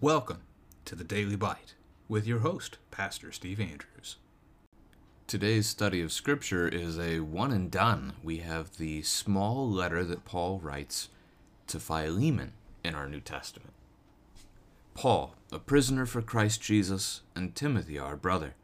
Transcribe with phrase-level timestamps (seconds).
[0.00, 0.42] Welcome
[0.84, 1.74] to the Daily Bite
[2.08, 4.14] with your host, Pastor Steve Andrews.
[5.26, 8.12] Today's study of Scripture is a one and done.
[8.22, 11.08] We have the small letter that Paul writes
[11.66, 12.52] to Philemon
[12.84, 13.72] in our New Testament.
[14.94, 18.54] Paul, a prisoner for Christ Jesus, and Timothy, our brother.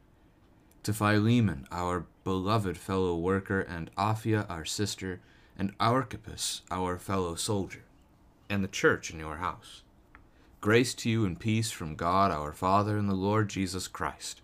[0.85, 5.19] To Philemon, our beloved fellow worker, and Apphia, our sister,
[5.59, 7.83] and Archippus, our fellow soldier,
[8.49, 9.83] and the church in your house.
[10.65, 14.41] Grace to you and peace from God our Father and the Lord Jesus Christ.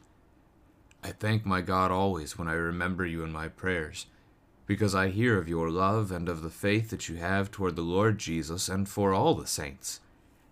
[1.03, 4.05] I thank my God always when I remember you in my prayers,
[4.67, 7.81] because I hear of your love and of the faith that you have toward the
[7.81, 10.01] Lord Jesus and for all the saints.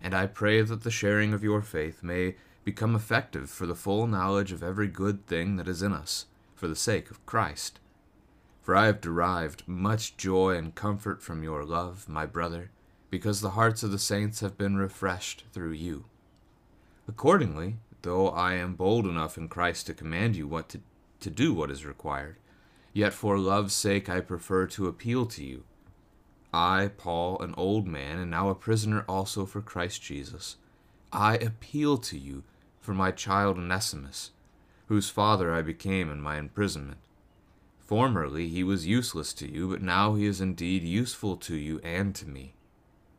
[0.01, 4.07] And I pray that the sharing of your faith may become effective for the full
[4.07, 7.79] knowledge of every good thing that is in us, for the sake of Christ.
[8.63, 12.71] For I have derived much joy and comfort from your love, my brother
[13.09, 16.05] because the hearts of the saints have been refreshed through you.
[17.07, 20.81] Accordingly, though I am bold enough in Christ to command you what to,
[21.21, 22.37] to do what is required,
[22.93, 25.63] yet for love's sake I prefer to appeal to you.
[26.53, 30.57] I, Paul, an old man, and now a prisoner also for Christ Jesus,
[31.11, 32.43] I appeal to you
[32.79, 34.31] for my child Onesimus,
[34.87, 36.97] whose father I became in my imprisonment.
[37.79, 42.13] Formerly he was useless to you, but now he is indeed useful to you and
[42.15, 42.53] to me.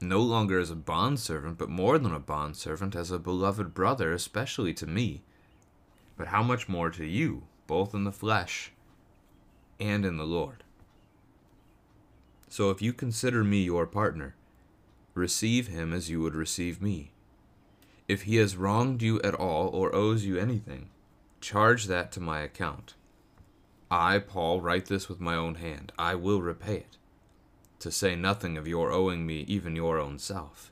[0.00, 4.72] no longer as a bondservant, but more than a bondservant, as a beloved brother, especially
[4.74, 5.22] to me.
[6.16, 8.72] But how much more to you, both in the flesh
[9.78, 10.64] and in the Lord?
[12.48, 14.34] So if you consider me your partner,
[15.14, 17.12] receive him as you would receive me.
[18.08, 20.90] If he has wronged you at all or owes you anything,
[21.40, 22.94] charge that to my account.
[23.90, 25.92] I, Paul, write this with my own hand.
[25.98, 26.96] I will repay it
[27.80, 30.70] to say nothing of your owing me even your own self.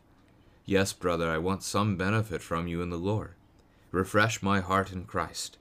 [0.65, 3.33] Yes, brother, I want some benefit from you in the Lord.
[3.91, 5.57] Refresh my heart in Christ.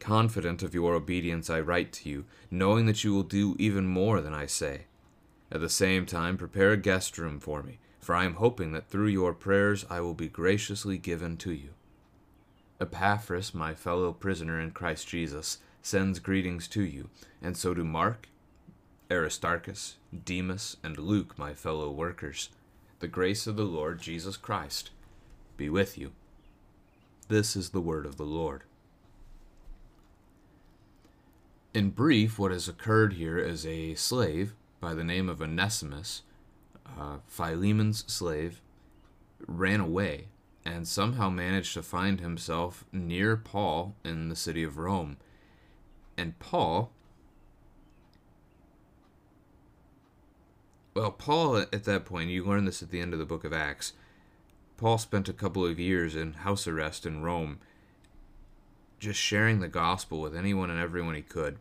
[0.00, 4.20] Confident of your obedience, I write to you, knowing that you will do even more
[4.20, 4.86] than I say.
[5.52, 8.88] At the same time, prepare a guest room for me, for I am hoping that
[8.88, 11.70] through your prayers I will be graciously given to you.
[12.80, 17.08] Epaphras, my fellow prisoner in Christ Jesus, sends greetings to you,
[17.40, 18.28] and so do Mark
[19.10, 22.50] Aristarchus, Demas, and Luke, my fellow workers.
[23.00, 24.90] The grace of the Lord Jesus Christ
[25.56, 26.12] be with you.
[27.28, 28.62] This is the word of the Lord.
[31.74, 36.22] In brief, what has occurred here is a slave by the name of Onesimus,
[36.98, 38.60] uh, Philemon's slave,
[39.46, 40.28] ran away
[40.64, 45.18] and somehow managed to find himself near Paul in the city of Rome.
[46.16, 46.92] And Paul
[50.94, 53.52] Well, Paul, at that point, you learn this at the end of the book of
[53.52, 53.94] Acts.
[54.76, 57.58] Paul spent a couple of years in house arrest in Rome,
[59.00, 61.58] just sharing the gospel with anyone and everyone he could.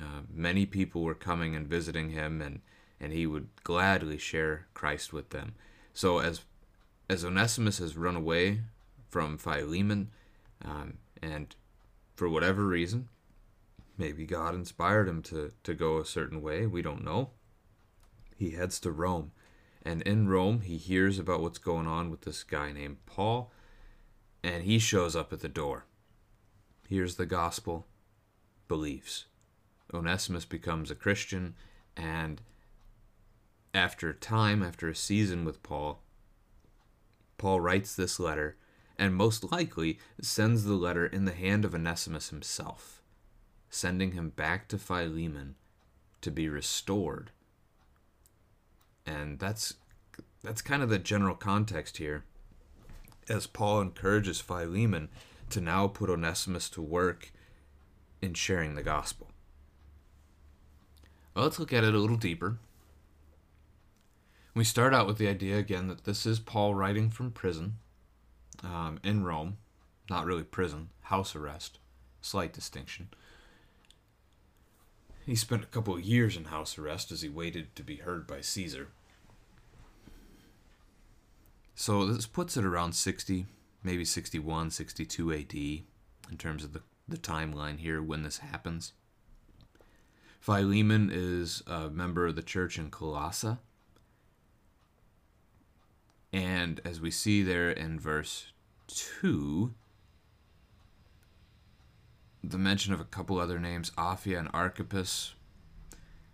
[0.00, 2.60] Uh, many people were coming and visiting him, and,
[3.00, 5.54] and he would gladly share Christ with them.
[5.92, 6.42] So, as
[7.08, 8.60] as Onesimus has run away
[9.08, 10.10] from Philemon,
[10.64, 11.56] um, and
[12.14, 13.08] for whatever reason,
[13.98, 17.30] maybe God inspired him to, to go a certain way, we don't know
[18.40, 19.32] he heads to Rome.
[19.82, 23.52] And in Rome, he hears about what's going on with this guy named Paul,
[24.42, 25.84] and he shows up at the door.
[26.88, 27.86] Hears the gospel,
[28.66, 29.26] believes.
[29.92, 31.54] Onesimus becomes a Christian,
[31.94, 32.40] and
[33.74, 36.00] after time, after a season with Paul,
[37.36, 38.56] Paul writes this letter
[38.98, 43.02] and most likely sends the letter in the hand of Onesimus himself,
[43.68, 45.56] sending him back to Philemon
[46.22, 47.32] to be restored
[49.06, 49.74] and that's
[50.42, 52.24] that's kind of the general context here
[53.28, 55.08] as Paul encourages Philemon
[55.50, 57.32] to now put Onesimus to work
[58.22, 59.28] in sharing the gospel.
[61.34, 62.58] Well, let's look at it a little deeper.
[64.54, 67.74] We start out with the idea again that this is Paul writing from prison
[68.64, 69.58] um, in Rome,
[70.08, 71.78] not really prison, house arrest,
[72.20, 73.08] slight distinction.
[75.26, 78.26] He spent a couple of years in house arrest as he waited to be heard
[78.26, 78.88] by Caesar.
[81.74, 83.46] So this puts it around 60
[83.82, 88.92] maybe 61, 62 AD in terms of the, the timeline here when this happens.
[90.40, 93.56] Philemon is a member of the church in Colossae.
[96.32, 98.52] And as we see there in verse
[98.88, 99.74] 2,
[102.42, 105.34] the mention of a couple other names, Apphia and Archippus,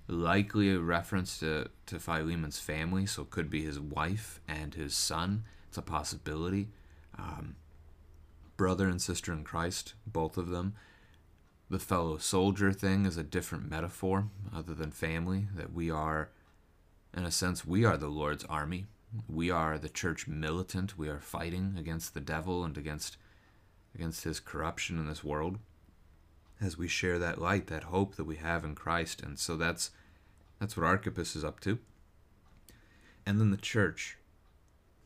[0.09, 5.45] likely a reference to, to Philemon's family, so could be his wife and his son.
[5.69, 6.69] It's a possibility.
[7.19, 7.57] Um,
[8.57, 10.75] brother and sister in Christ, both of them.
[11.69, 16.31] The fellow soldier thing is a different metaphor other than family, that we are,
[17.17, 18.87] in a sense, we are the Lord's army.
[19.29, 20.97] We are the church militant.
[20.97, 23.17] We are fighting against the devil and against
[23.95, 25.59] against his corruption in this world
[26.61, 29.23] as we share that light, that hope that we have in Christ.
[29.23, 29.91] And so that's
[30.59, 31.79] that's what Archippus is up to.
[33.27, 34.17] And then the church.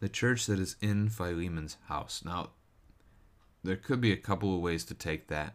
[0.00, 2.22] The church that is in Philemon's house.
[2.24, 2.50] Now,
[3.62, 5.54] there could be a couple of ways to take that.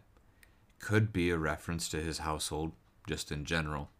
[0.78, 2.72] Could be a reference to his household,
[3.08, 3.90] just in general.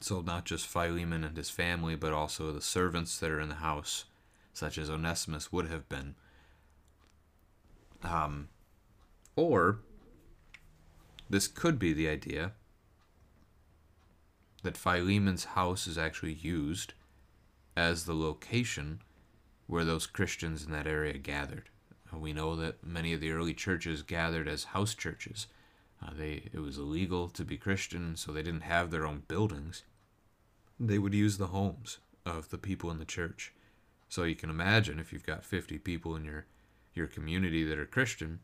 [0.00, 3.56] So not just Philemon and his family, but also the servants that are in the
[3.56, 4.04] house,
[4.54, 6.14] such as Onesimus would have been.
[8.02, 8.48] Um,
[9.36, 9.80] or
[11.30, 12.52] this could be the idea
[14.62, 16.92] that Philemon's house is actually used
[17.76, 19.00] as the location
[19.66, 21.70] where those Christians in that area gathered.
[22.12, 25.46] We know that many of the early churches gathered as house churches.
[26.02, 29.84] Uh, they it was illegal to be Christian, so they didn't have their own buildings.
[30.78, 33.52] They would use the homes of the people in the church.
[34.08, 36.46] So you can imagine if you've got 50 people in your
[36.94, 38.40] your community that are Christian,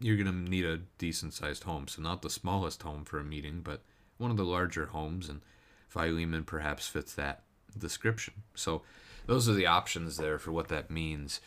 [0.00, 1.88] you're going to need a decent sized home.
[1.88, 3.82] So, not the smallest home for a meeting, but
[4.18, 5.28] one of the larger homes.
[5.28, 5.40] And
[5.88, 7.42] Philemon perhaps fits that
[7.76, 8.34] description.
[8.54, 8.82] So,
[9.26, 11.40] those are the options there for what that means.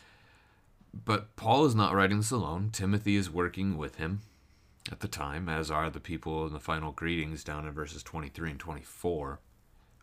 [0.92, 2.70] But Paul is not writing this alone.
[2.72, 4.22] Timothy is working with him
[4.90, 8.50] at the time, as are the people in the final greetings down in verses 23
[8.50, 9.40] and 24.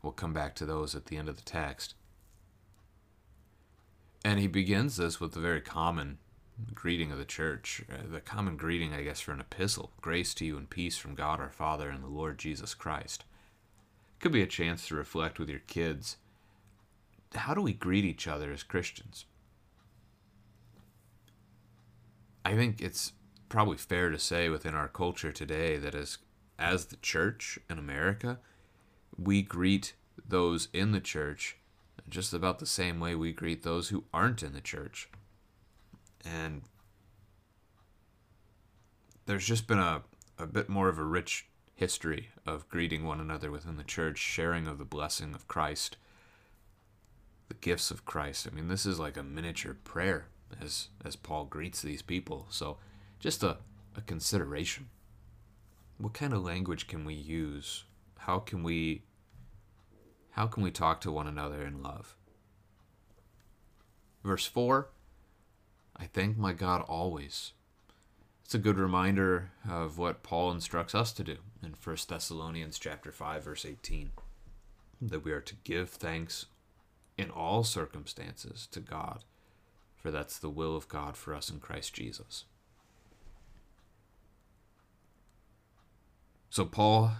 [0.02, 1.96] We'll come back to those at the end of the text.
[4.24, 6.20] And he begins this with a very common
[6.74, 10.46] greeting of the church, uh, the common greeting, I guess, for an epistle grace to
[10.46, 13.26] you and peace from God our Father and the Lord Jesus Christ.
[14.20, 16.18] Could be a chance to reflect with your kids
[17.36, 19.26] how do we greet each other as Christians?
[22.46, 23.14] I think it's
[23.50, 26.18] probably fair to say within our culture today that as
[26.60, 28.40] as the church in America,
[29.18, 29.94] we greet
[30.28, 31.58] those in the church
[32.10, 35.10] just about the same way we greet those who aren't in the church
[36.26, 36.64] and
[39.26, 40.02] there's just been a,
[40.38, 44.68] a bit more of a rich history of greeting one another within the church, sharing
[44.68, 45.98] of the blessing of Christ,
[47.48, 48.48] the gifts of Christ.
[48.50, 50.28] I mean, this is like a miniature prayer
[50.62, 52.48] as as Paul greets these people.
[52.50, 52.78] So,
[53.20, 53.58] just a,
[53.96, 54.90] a consideration.
[55.98, 57.84] What kind of language can we use?
[58.20, 59.04] How can we
[60.32, 62.16] how can we talk to one another in love?
[64.24, 64.90] Verse 4
[66.00, 67.54] I thank my God always.
[68.44, 73.12] It's a good reminder of what Paul instructs us to do in 1 Thessalonians chapter
[73.12, 74.12] 5 verse 18
[75.02, 76.46] that we are to give thanks
[77.18, 79.24] in all circumstances to God
[79.96, 82.46] for that's the will of God for us in Christ Jesus.
[86.50, 87.12] So Paul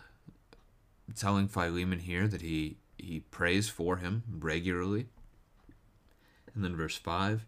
[1.16, 5.08] telling Philemon here that he he prays for him regularly.
[6.56, 7.46] And then verse 5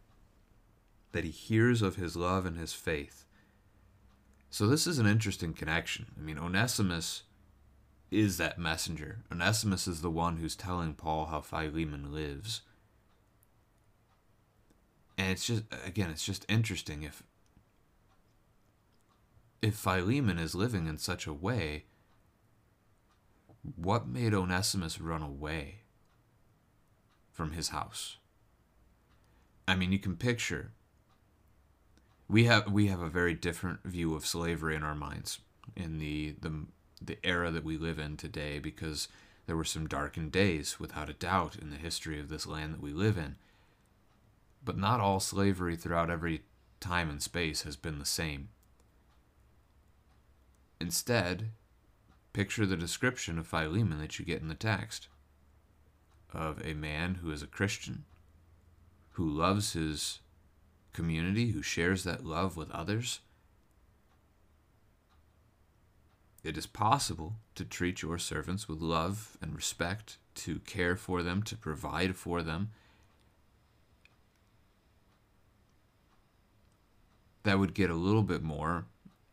[1.11, 3.25] that he hears of his love and his faith.
[4.49, 6.07] So this is an interesting connection.
[6.17, 7.23] I mean, Onesimus
[8.11, 9.23] is that messenger.
[9.31, 12.61] Onesimus is the one who's telling Paul how Philemon lives.
[15.17, 17.23] And it's just again, it's just interesting if
[19.61, 21.85] if Philemon is living in such a way,
[23.75, 25.81] what made Onesimus run away
[27.31, 28.17] from his house?
[29.67, 30.71] I mean, you can picture
[32.29, 35.39] we have we have a very different view of slavery in our minds
[35.75, 36.53] in the the
[37.01, 39.07] the era that we live in today because
[39.47, 42.81] there were some darkened days without a doubt in the history of this land that
[42.81, 43.35] we live in.
[44.63, 46.43] But not all slavery throughout every
[46.79, 48.49] time and space has been the same.
[50.79, 51.49] Instead
[52.31, 55.07] picture the description of Philemon that you get in the text
[56.31, 58.03] of a man who is a Christian
[59.13, 60.19] who loves his
[60.99, 63.19] community who shares that love with others,
[66.43, 71.43] it is possible to treat your servants with love and respect, to care for them,
[71.43, 72.71] to provide for them.
[77.43, 78.85] that would get a little bit more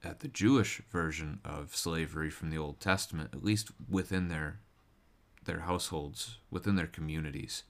[0.02, 4.60] at the Jewish version of slavery from the Old Testament, at least within their
[5.44, 7.64] their households, within their communities.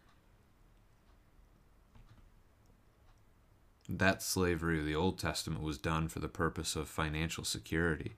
[3.88, 8.16] That slavery of the Old Testament was done for the purpose of financial security.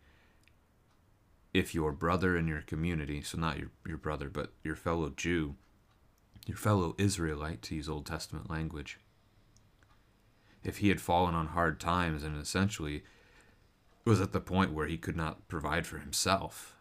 [1.53, 5.57] If your brother in your community, so not your, your brother, but your fellow Jew,
[6.47, 8.99] your fellow Israelite, to use Old Testament language,
[10.63, 13.05] if he had fallen on hard times and essentially
[14.05, 16.75] was at the point where he could not provide for himself,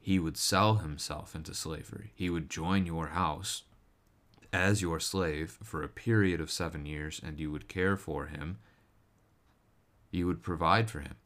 [0.00, 2.12] he would sell himself into slavery.
[2.14, 3.62] He would join your house
[4.52, 8.58] as your slave for a period of seven years, and you would care for him.
[10.10, 11.16] You would provide for him.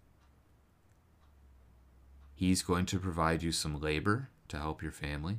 [2.34, 5.38] He's going to provide you some labor to help your family,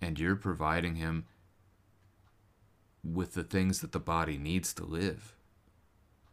[0.00, 1.24] and you're providing him
[3.02, 5.34] with the things that the body needs to live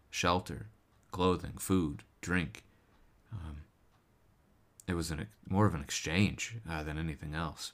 [0.10, 0.68] shelter,
[1.12, 2.64] clothing, food, drink.
[3.32, 3.62] Um,
[4.88, 7.72] it was an, more of an exchange uh, than anything else.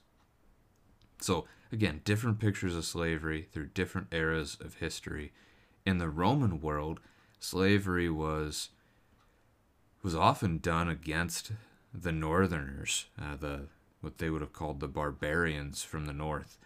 [1.20, 5.34] So, again, different pictures of slavery through different eras of history.
[5.86, 7.00] In the Roman world,
[7.40, 8.70] slavery was
[10.04, 11.52] was often done against
[11.94, 13.68] the northerners, uh, the
[14.02, 16.58] what they would have called the barbarians from the north,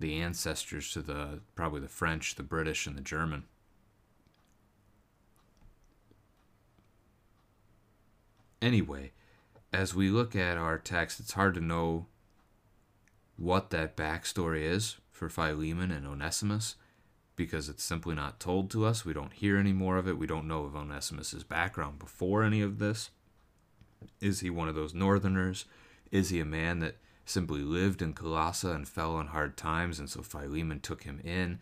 [0.00, 3.44] the ancestors to the probably the French, the British, and the German.
[8.62, 9.12] Anyway,
[9.72, 12.06] as we look at our text, it's hard to know
[13.36, 16.76] what that backstory is for Philemon and Onesimus
[17.36, 19.04] because it's simply not told to us.
[19.04, 20.18] We don't hear any more of it.
[20.18, 23.10] We don't know of Onesimus's background before any of this.
[24.20, 25.66] Is he one of those northerners?
[26.10, 30.08] Is he a man that simply lived in Colossae and fell on hard times, and
[30.08, 31.58] so Philemon took him in?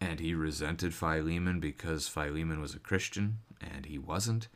[0.00, 4.48] And he resented Philemon because Philemon was a Christian and he wasn't.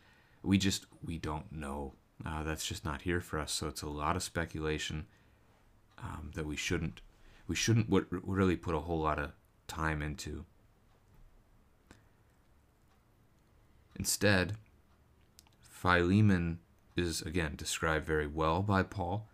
[0.42, 1.94] We just, we don't know.
[2.26, 3.52] Uh, that's just not here for us.
[3.52, 5.06] So it's a lot of speculation
[6.02, 7.00] um, that we shouldn't
[7.46, 9.32] we shouldn't really put a whole lot of
[9.66, 10.44] time into.
[13.98, 14.56] Instead,
[15.60, 16.60] Philemon
[16.96, 19.28] is again described very well by Paul.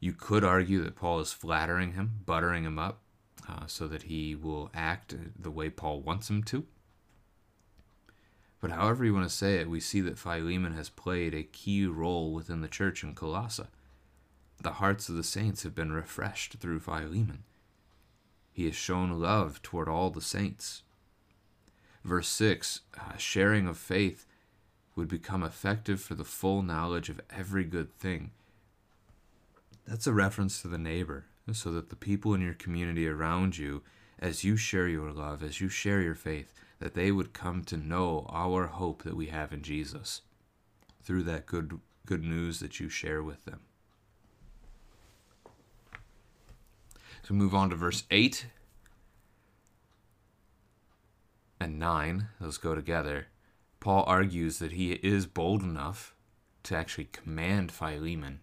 [0.00, 3.00] You could argue that Paul is flattering him, buttering him up,
[3.48, 6.66] uh, so that he will act the way Paul wants him to.
[8.60, 11.86] But however you want to say it, we see that Philemon has played a key
[11.86, 13.64] role within the church in Colossae.
[14.60, 17.44] The hearts of the saints have been refreshed through Philemon.
[18.52, 20.82] He has shown love toward all the saints.
[22.04, 24.26] Verse 6 uh, sharing of faith
[24.96, 28.32] would become effective for the full knowledge of every good thing.
[29.86, 33.82] That's a reference to the neighbor, so that the people in your community around you,
[34.18, 37.76] as you share your love, as you share your faith, that they would come to
[37.76, 40.22] know our hope that we have in Jesus
[41.02, 43.60] through that good good news that you share with them.
[47.28, 48.46] So move on to verse 8
[51.60, 52.28] and 9.
[52.40, 53.26] Those go together.
[53.80, 56.14] Paul argues that he is bold enough
[56.62, 58.40] to actually command Philemon.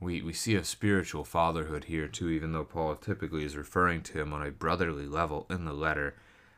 [0.00, 4.18] We, we see a spiritual fatherhood here too, even though Paul typically is referring to
[4.18, 6.14] him on a brotherly level in the letter.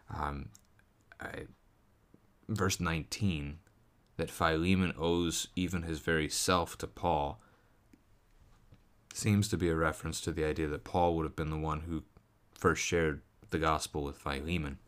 [0.09, 0.51] Um,
[1.21, 1.47] I,
[2.49, 3.59] verse 19,
[4.19, 7.41] that Philemon owes even his very self to Paul
[9.13, 11.81] seems to be a reference to the idea that Paul would have been the one
[11.81, 12.05] who
[12.55, 14.79] first shared the gospel with Philemon.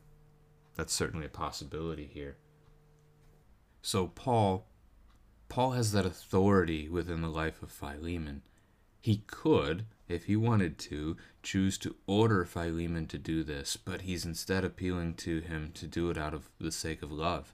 [0.77, 2.37] That's certainly a possibility here.
[3.83, 4.67] So Paul
[5.49, 8.41] Paul has that authority within the life of Philemon.
[9.03, 14.25] He could, if he wanted to, choose to order Philemon to do this, but he's
[14.25, 17.53] instead appealing to him to do it out of the sake of love.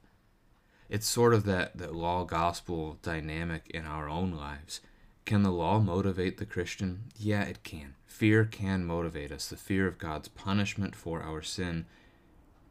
[0.89, 4.81] It's sort of that, that law gospel dynamic in our own lives.
[5.29, 7.01] Can the law motivate the Christian?
[7.19, 7.97] Yeah, it can.
[8.07, 11.85] Fear can motivate us, the fear of God's punishment for our sin.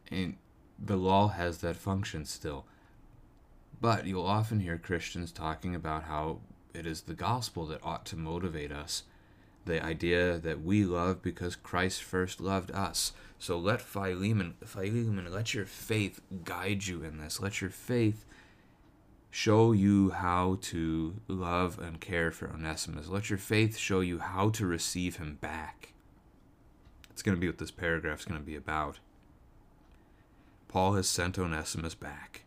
[0.10, 0.38] And
[0.84, 2.66] the law has that function still.
[3.80, 6.40] But you'll often hear Christians talking about how
[6.74, 9.04] it is the gospel that ought to motivate us.
[9.66, 13.14] The idea that we love because Christ first loved us.
[13.38, 17.40] So let Philemon, Philemon, let your faith guide you in this.
[17.40, 18.26] Let your faith
[19.30, 23.08] show you how to love and care for Onesimus.
[23.08, 25.94] Let your faith show you how to receive him back.
[27.10, 29.00] It's going to be what this paragraph is going to be about.
[30.68, 32.44] Paul has sent Onesimus back.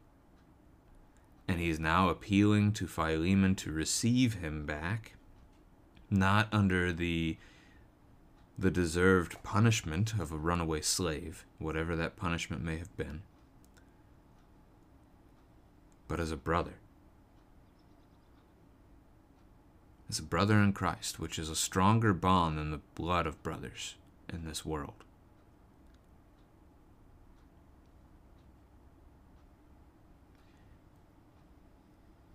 [1.49, 5.15] And he is now appealing to Philemon to receive him back,
[6.09, 7.37] not under the
[8.57, 13.23] the deserved punishment of a runaway slave, whatever that punishment may have been,
[16.11, 16.75] but as a brother.
[20.11, 23.95] As a brother in Christ, which is a stronger bond than the blood of brothers
[24.29, 25.05] in this world.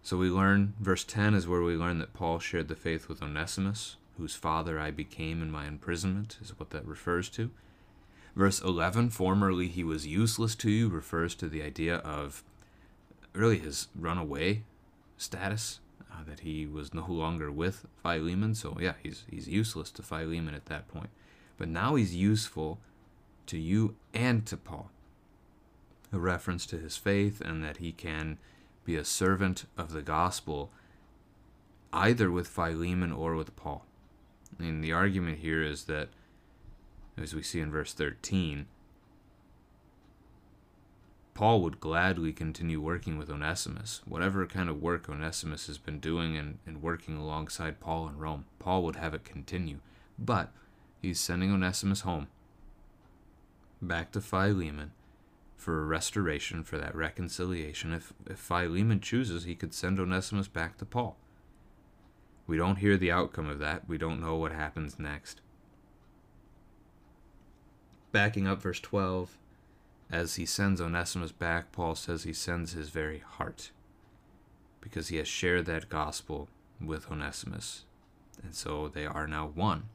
[0.01, 3.21] So we learn, verse 10 is where we learn that Paul shared the faith with
[3.21, 7.51] Onesimus, whose father I became in my imprisonment, is what that refers to.
[8.37, 12.41] Verse 11, formerly he was useless to you, refers to the idea of
[13.35, 14.63] really his runaway
[15.17, 15.79] status,
[16.11, 18.55] uh, that he was no longer with Philemon.
[18.55, 21.09] So, yeah, he's, he's useless to Philemon at that point.
[21.57, 22.79] But now he's useful
[23.47, 24.91] to you and to Paul.
[26.11, 28.37] A reference to his faith and that he can
[28.83, 30.71] be a servant of the gospel
[31.91, 33.85] either with Philemon or with Paul.
[34.59, 36.09] And the argument here is that,
[37.17, 38.67] as we see in verse 13,
[41.35, 44.01] Paul would gladly continue working with Onesimus.
[44.05, 48.45] Whatever kind of work Onesimus has been doing and, and working alongside Paul in Rome,
[48.57, 49.79] Paul would have it continue.
[50.17, 50.53] But
[51.01, 52.27] he's sending Onesimus home,
[53.81, 54.93] back to Philemon,
[55.57, 57.91] for a restoration, for that reconciliation.
[57.91, 61.17] If, if Philemon chooses, he could send Onesimus back to Paul.
[62.47, 63.89] We don't hear the outcome of that.
[63.89, 65.41] We don't know what happens next.
[68.13, 69.37] Backing up verse 12,
[70.15, 73.71] as he sends Onesimus back, Paul says he sends his very heart
[74.79, 76.47] because he has shared that gospel
[76.79, 77.83] with Onesimus.
[78.41, 79.89] And so they are now one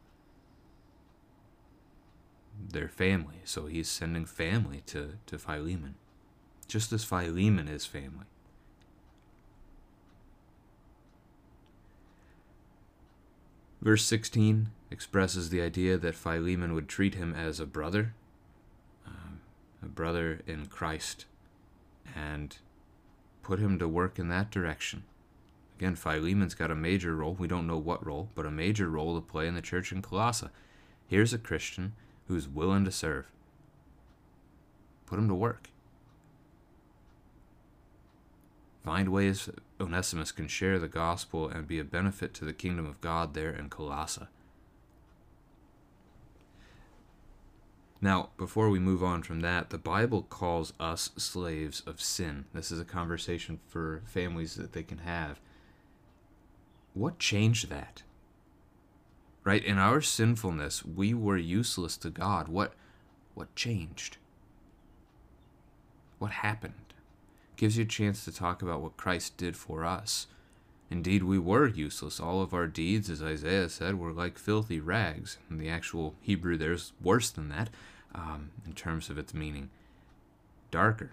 [2.68, 3.40] their family.
[3.44, 5.94] So he's sending family to, to Philemon,
[6.68, 8.26] just as Philemon is family.
[13.80, 18.12] Verse 16 expresses the idea that Philemon would treat him as a brother,
[19.82, 21.26] a brother in Christ,
[22.14, 22.56] and
[23.42, 25.04] put him to work in that direction.
[25.78, 27.34] Again, Philemon's got a major role.
[27.38, 30.02] We don't know what role, but a major role to play in the church in
[30.02, 30.48] Colossae.
[31.06, 31.94] Here's a Christian
[32.28, 33.26] who's willing to serve.
[35.06, 35.70] Put him to work.
[38.84, 39.48] Find ways
[39.80, 43.50] Onesimus can share the gospel and be a benefit to the kingdom of God there
[43.50, 44.26] in Colossae.
[48.00, 52.46] Now, before we move on from that, the Bible calls us slaves of sin.
[52.54, 55.40] This is a conversation for families that they can have.
[56.94, 58.02] What changed that?
[59.44, 59.64] right?
[59.64, 62.48] In our sinfulness, we were useless to God.
[62.48, 62.74] What
[63.34, 64.18] what changed?
[66.18, 66.74] What happened?
[67.56, 70.26] Gives you a chance to talk about what Christ did for us.
[70.90, 72.18] Indeed, we were useless.
[72.18, 75.38] All of our deeds, as Isaiah said, were like filthy rags.
[75.48, 77.70] In the actual Hebrew, there's worse than that
[78.12, 79.70] um, in terms of its meaning.
[80.72, 81.12] Darker.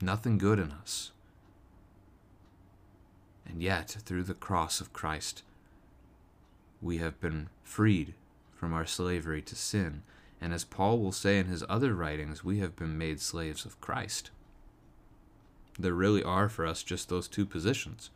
[0.00, 1.10] Nothing good in us.
[3.44, 5.42] And yet, through the cross of Christ,
[6.80, 8.14] we have been freed
[8.54, 10.02] from our slavery to sin.
[10.40, 13.80] And as Paul will say in his other writings, we have been made slaves of
[13.80, 14.30] Christ.
[15.78, 18.10] There really are for us just those two positions.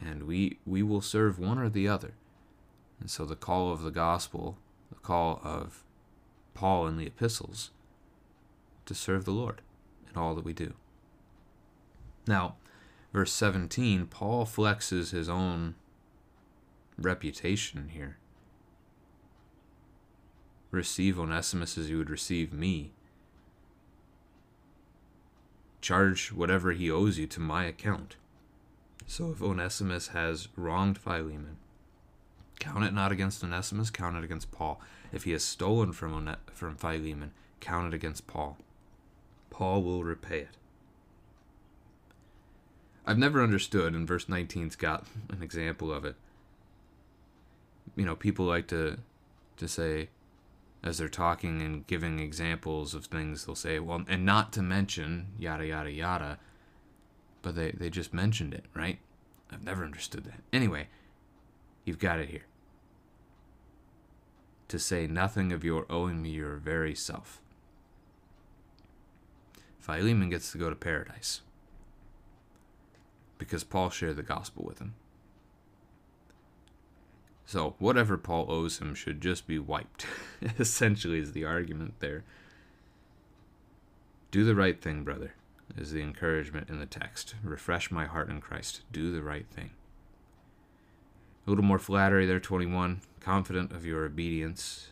[0.00, 2.14] And we, we will serve one or the other.
[3.00, 4.58] And so the call of the gospel,
[4.90, 5.84] the call of
[6.54, 7.70] Paul in the epistles,
[8.86, 9.60] to serve the Lord
[10.10, 10.74] in all that we do.
[12.26, 12.56] Now,
[13.12, 15.74] verse 17, Paul flexes his own
[16.98, 18.18] reputation here.
[20.70, 22.92] Receive Onesimus as you would receive me.
[25.80, 28.16] Charge whatever he owes you to my account.
[29.06, 31.56] So if Onesimus has wronged Philemon,
[32.58, 34.80] count it not against Onesimus, count it against Paul.
[35.12, 38.58] If he has stolen from, One- from Philemon, count it against Paul.
[39.50, 40.56] Paul will repay it.
[43.06, 46.16] I've never understood, and verse 19's got an example of it
[47.98, 48.98] you know, people like to
[49.56, 50.08] to say
[50.82, 55.28] as they're talking and giving examples of things, they'll say, well, and not to mention
[55.38, 56.38] yada yada yada,
[57.42, 58.98] but they they just mentioned it, right?
[59.50, 60.42] I've never understood that.
[60.52, 60.88] Anyway,
[61.84, 62.46] you've got it here.
[64.68, 67.40] To say nothing of your owing me your very self.
[69.78, 71.40] Philemon gets to go to paradise
[73.38, 74.94] because Paul shared the gospel with him.
[77.48, 80.04] So whatever Paul owes him should just be wiped,
[80.58, 82.24] essentially, is the argument there.
[84.30, 85.32] Do the right thing, brother,
[85.74, 87.36] is the encouragement in the text.
[87.42, 88.82] Refresh my heart in Christ.
[88.92, 89.70] Do the right thing.
[91.46, 93.00] A little more flattery there, 21.
[93.18, 94.88] Confident of your obedience.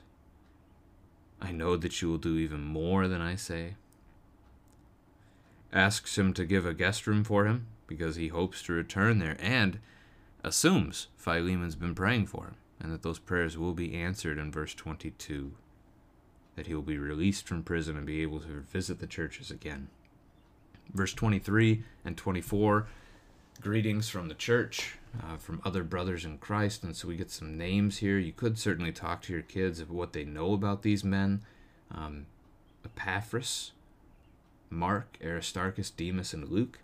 [1.43, 3.75] I know that you will do even more than I say.
[5.75, 9.37] Asks him to give a guest room for him because he hopes to return there
[9.41, 9.79] and
[10.47, 14.75] assumes Philemon's been praying for him and that those prayers will be answered in verse
[14.75, 15.53] 22.
[16.55, 19.89] That he will be released from prison and be able to visit the churches again.
[20.95, 22.87] Verse 23 and 24
[23.61, 26.85] greetings from the church, uh, from other brothers in Christ.
[26.85, 28.19] And so we get some names here.
[28.19, 31.43] You could certainly talk to your kids of what they know about these men.
[31.91, 32.27] Um,
[32.85, 33.73] Epaphras,
[34.71, 36.79] Mark, Aristarchus, Demas, and Luke.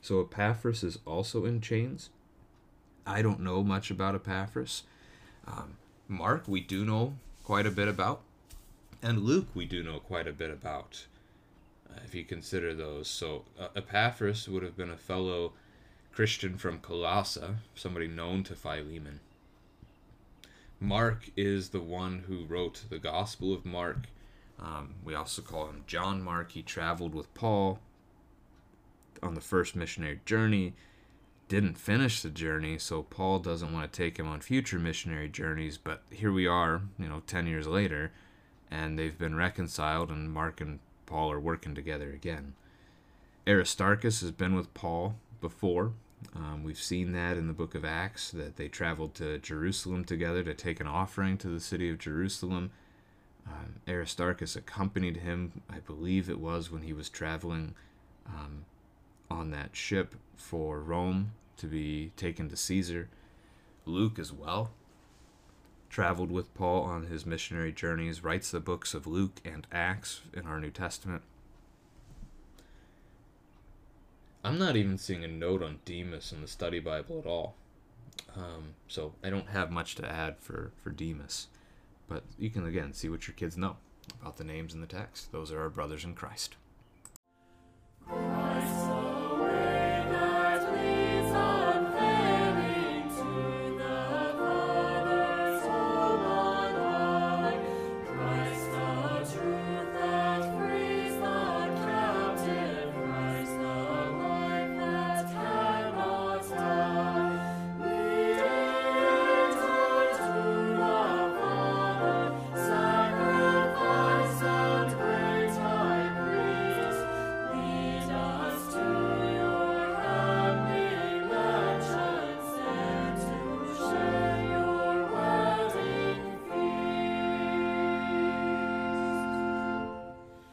[0.00, 2.08] So Epaphras is also in chains.
[3.06, 4.82] I don't know much about Epaphras.
[5.46, 5.76] Um,
[6.08, 7.14] Mark, we do know
[7.44, 8.22] quite a bit about.
[9.02, 11.06] And Luke, we do know quite a bit about
[12.04, 13.08] if you consider those.
[13.08, 15.52] So uh, Epaphras would have been a fellow
[16.12, 19.20] Christian from Colossae, somebody known to Philemon.
[20.80, 24.06] Mark is the one who wrote the Gospel of Mark.
[24.58, 26.52] Um, we also call him John Mark.
[26.52, 27.78] He traveled with Paul
[29.22, 30.74] on the first missionary journey,
[31.48, 35.78] didn't finish the journey, so Paul doesn't want to take him on future missionary journeys.
[35.78, 38.12] But here we are, you know, 10 years later,
[38.70, 42.54] and they've been reconciled, and Mark and Paul are working together again.
[43.46, 45.92] Aristarchus has been with Paul before.
[46.34, 50.42] Um, we've seen that in the book of Acts that they traveled to Jerusalem together
[50.42, 52.72] to take an offering to the city of Jerusalem.
[53.46, 57.74] Um, Aristarchus accompanied him, I believe it was when he was traveling
[58.26, 58.64] um,
[59.30, 63.08] on that ship for Rome to be taken to Caesar.
[63.84, 64.70] Luke as well
[65.88, 70.46] traveled with Paul on his missionary journeys, writes the books of Luke and Acts in
[70.46, 71.22] our New Testament.
[74.44, 77.54] I'm not even seeing a note on Demas in the study Bible at all.
[78.36, 81.48] Um, so I don't have much to add for, for Demas.
[82.08, 83.76] But you can, again, see what your kids know
[84.20, 85.32] about the names in the text.
[85.32, 86.56] Those are our brothers in Christ.